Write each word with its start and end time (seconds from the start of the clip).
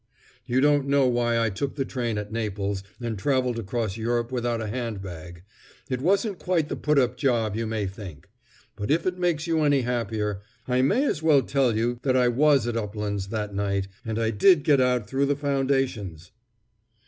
You 0.47 0.61
don't 0.61 0.87
know 0.87 1.05
why 1.05 1.37
I 1.39 1.51
took 1.51 1.75
the 1.75 1.85
train 1.85 2.17
at 2.17 2.31
Naples, 2.31 2.81
and 2.99 3.19
traveled 3.19 3.59
across 3.59 3.97
Europe 3.97 4.31
without 4.31 4.59
a 4.59 4.65
hand 4.65 4.99
bag. 4.99 5.43
It 5.91 6.01
wasn't 6.01 6.39
quite 6.39 6.69
the 6.69 6.75
put 6.75 6.97
up 6.97 7.17
job 7.17 7.55
you 7.55 7.67
may 7.67 7.85
think. 7.85 8.27
But, 8.75 8.89
if 8.89 9.05
it 9.05 9.19
makes 9.19 9.45
you 9.45 9.61
any 9.63 9.81
happier, 9.81 10.41
I 10.67 10.81
may 10.81 11.03
as 11.05 11.21
well 11.21 11.43
tell 11.43 11.75
you 11.77 11.99
that 12.01 12.17
I 12.17 12.29
was 12.29 12.65
at 12.65 12.75
Uplands 12.75 13.27
that 13.27 13.53
night, 13.53 13.89
and 14.03 14.17
I 14.17 14.31
did 14.31 14.63
get 14.63 14.81
out 14.81 15.07
through 15.07 15.27
the 15.27 15.35
foundations!" 15.35 16.31